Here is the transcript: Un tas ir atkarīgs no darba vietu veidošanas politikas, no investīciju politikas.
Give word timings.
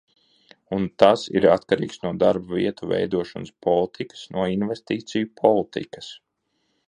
Un 0.77 0.85
tas 1.01 1.25
ir 1.41 1.45
atkarīgs 1.55 1.99
no 2.05 2.13
darba 2.23 2.57
vietu 2.61 2.89
veidošanas 2.93 3.53
politikas, 3.67 4.25
no 4.37 4.49
investīciju 4.57 5.33
politikas. 5.43 6.11